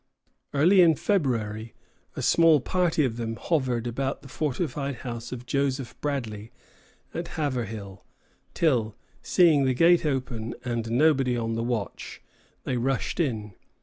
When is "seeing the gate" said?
9.21-10.03